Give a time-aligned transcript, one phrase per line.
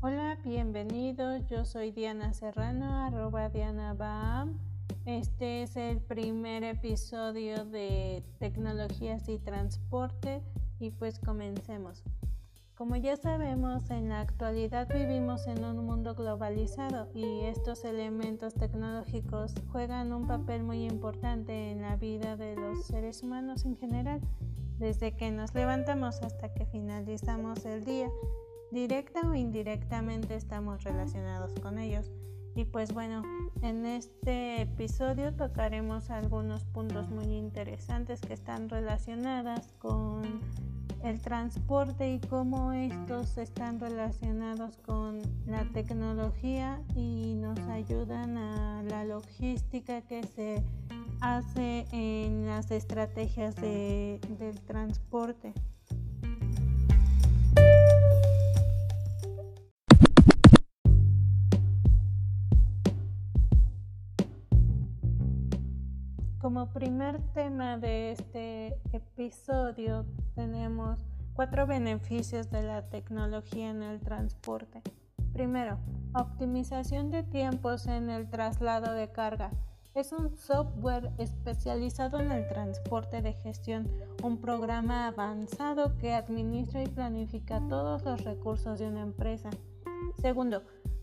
[0.00, 1.46] Hola, bienvenidos.
[1.50, 4.58] Yo soy Diana Serrano, arroba Diana Baam.
[5.04, 10.42] Este es el primer episodio de tecnologías y transporte
[10.78, 12.02] y pues comencemos.
[12.80, 19.52] Como ya sabemos, en la actualidad vivimos en un mundo globalizado y estos elementos tecnológicos
[19.70, 24.22] juegan un papel muy importante en la vida de los seres humanos en general,
[24.78, 28.08] desde que nos levantamos hasta que finalizamos el día.
[28.72, 32.10] Directa o indirectamente estamos relacionados con ellos.
[32.56, 33.22] Y pues bueno,
[33.60, 40.40] en este episodio tocaremos algunos puntos muy interesantes que están relacionados con
[41.02, 49.04] el transporte y cómo estos están relacionados con la tecnología y nos ayudan a la
[49.04, 50.62] logística que se
[51.20, 55.54] hace en las estrategias de, del transporte.
[66.40, 70.06] Como primer tema de este episodio
[70.40, 74.80] tenemos cuatro beneficios de la tecnología en el transporte.
[75.34, 75.76] Primero,
[76.14, 79.50] optimización de tiempos en el traslado de carga.
[79.94, 83.86] Es un software especializado en el transporte de gestión,
[84.22, 89.50] un programa avanzado que administra y planifica todos los recursos de una empresa.
[90.22, 90.62] Segundo,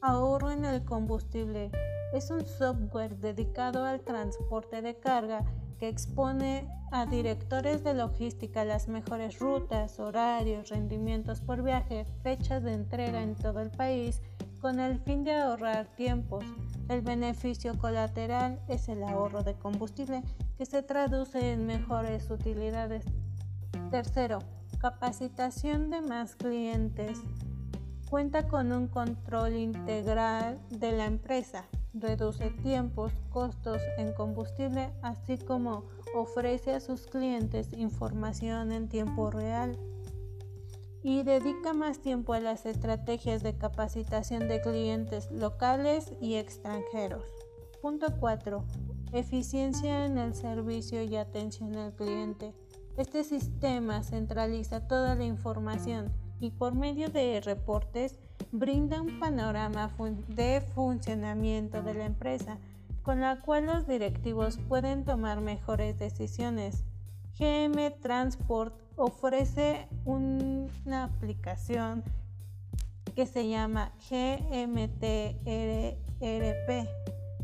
[0.00, 1.70] ahorro en el combustible
[2.12, 5.44] es un software dedicado al transporte de carga
[5.78, 12.72] que expone a directores de logística las mejores rutas, horarios, rendimientos por viaje, fechas de
[12.72, 14.22] entrega en todo el país
[14.60, 16.44] con el fin de ahorrar tiempos.
[16.88, 20.22] El beneficio colateral es el ahorro de combustible
[20.56, 23.04] que se traduce en mejores utilidades.
[23.90, 24.40] Tercero,
[24.80, 27.20] capacitación de más clientes.
[28.10, 35.84] Cuenta con un control integral de la empresa, reduce tiempos, costos en combustible, así como
[36.14, 39.78] ofrece a sus clientes información en tiempo real
[41.02, 47.24] y dedica más tiempo a las estrategias de capacitación de clientes locales y extranjeros.
[47.80, 48.64] Punto 4.
[49.12, 52.52] Eficiencia en el servicio y atención al cliente.
[52.96, 58.18] Este sistema centraliza toda la información y por medio de reportes
[58.52, 59.90] brinda un panorama
[60.28, 62.58] de funcionamiento de la empresa
[63.02, 66.84] con la cual los directivos pueden tomar mejores decisiones.
[67.38, 72.02] GM Transport ofrece una aplicación
[73.14, 75.08] que se llama GMTRP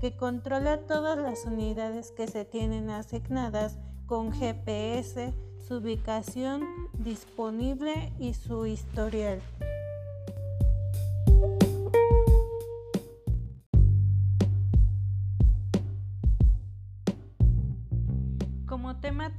[0.00, 5.32] que controla todas las unidades que se tienen asignadas con GPS,
[5.66, 6.64] su ubicación
[6.98, 9.40] disponible y su historial.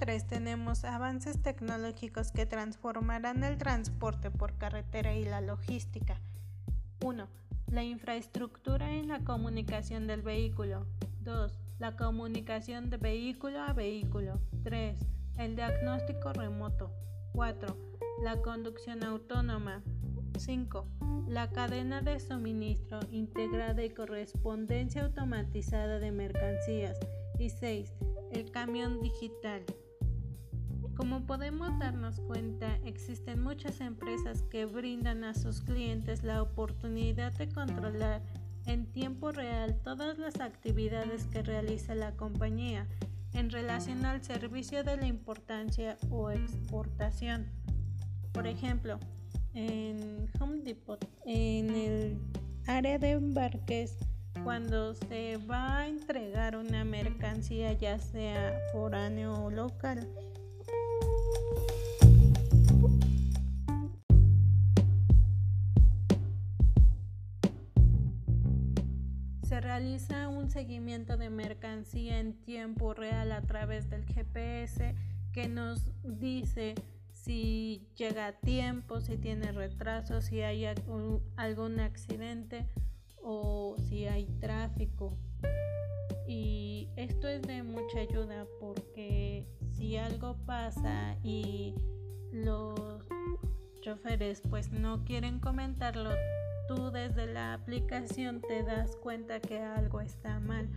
[0.04, 6.20] 3 tenemos avances tecnológicos que transformarán el transporte por carretera y la logística.
[7.02, 7.26] 1.
[7.72, 10.86] La infraestructura en la comunicación del vehículo.
[11.22, 11.58] 2.
[11.80, 14.42] La comunicación de vehículo a vehículo.
[14.66, 15.00] 3.
[15.38, 16.92] El diagnóstico remoto.
[17.32, 17.78] 4.
[18.24, 19.84] La conducción autónoma.
[20.38, 20.86] 5.
[21.30, 27.00] La cadena de suministro integrada y correspondencia automatizada de mercancías.
[27.40, 27.94] Y 6
[28.34, 29.64] el camión digital.
[30.96, 37.50] Como podemos darnos cuenta, existen muchas empresas que brindan a sus clientes la oportunidad de
[37.50, 38.22] controlar
[38.66, 42.88] en tiempo real todas las actividades que realiza la compañía
[43.34, 47.48] en relación al servicio de la importancia o exportación.
[48.32, 49.00] Por ejemplo,
[49.54, 52.20] en Home Depot, en el
[52.68, 53.98] área de embarques,
[54.44, 60.08] cuando se va a entregar una mercancía ya sea foráneo o local.
[69.54, 74.96] Se realiza un seguimiento de mercancía en tiempo real a través del GPS
[75.32, 76.74] que nos dice
[77.12, 82.66] si llega a tiempo, si tiene retraso, si hay algún accidente
[83.22, 85.16] o si hay tráfico.
[86.28, 91.76] Y esto es de mucha ayuda porque si algo pasa y
[92.32, 93.08] los
[93.82, 96.10] choferes pues no quieren comentarlo,
[96.68, 100.70] tú desde la aplicación te das cuenta que algo está mal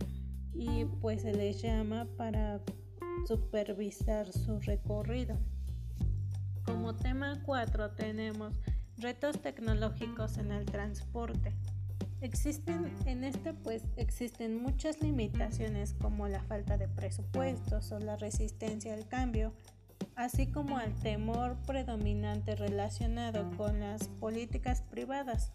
[0.53, 2.59] y pues se les llama para
[3.27, 5.37] supervisar su recorrido.
[6.63, 8.59] Como tema 4 tenemos
[8.97, 11.53] retos tecnológicos en el transporte.
[12.21, 18.93] Existen en este pues existen muchas limitaciones como la falta de presupuestos o la resistencia
[18.95, 19.53] al cambio,
[20.17, 25.53] así como al temor predominante relacionado con las políticas privadas.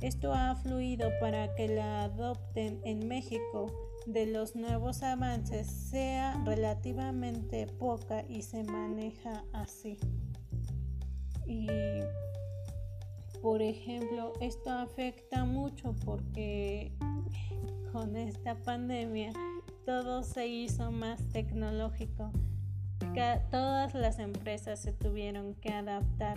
[0.00, 3.70] Esto ha fluido para que la adopten en México
[4.06, 9.98] de los nuevos avances sea relativamente poca y se maneja así.
[11.46, 11.68] Y
[13.42, 16.92] por ejemplo, esto afecta mucho porque
[17.92, 19.32] con esta pandemia
[19.84, 22.32] todo se hizo más tecnológico
[23.50, 26.36] todas las empresas se tuvieron que adaptar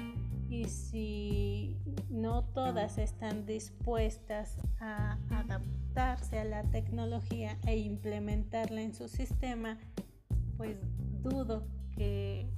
[0.49, 1.77] y si
[2.09, 9.77] no todas están dispuestas a adaptarse a la tecnología e implementarla en su sistema,
[10.57, 10.77] pues
[11.23, 12.49] dudo que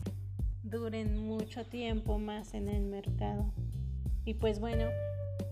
[0.64, 3.52] duren mucho tiempo más en el mercado.
[4.26, 4.86] Y pues bueno,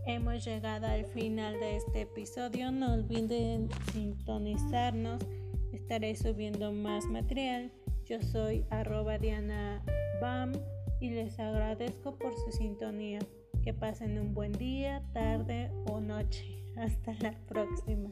[0.06, 2.72] hemos llegado al final de este episodio.
[2.72, 5.24] No olviden sintonizarnos.
[5.74, 7.72] Estaré subiendo más material.
[8.10, 9.84] Yo soy arroba Diana
[10.22, 10.54] Bam
[11.02, 13.20] y les agradezco por su sintonía.
[13.64, 16.64] Que pasen un buen día, tarde o noche.
[16.78, 18.10] Hasta la próxima.